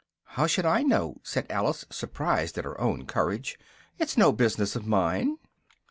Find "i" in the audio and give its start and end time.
0.65-0.81